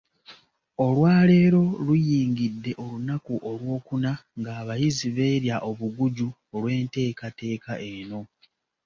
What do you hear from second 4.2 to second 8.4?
ng'abayizi beerya obuguju olw'enteekateeka eno.